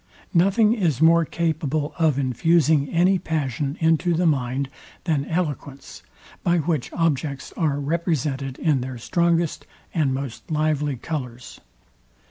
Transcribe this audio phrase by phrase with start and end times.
[0.33, 4.67] Nothing is more capable of infusing any passion into the mind,
[5.03, 6.01] than eloquence,
[6.41, 11.61] by which objects are represented in their strongest and most lively colours.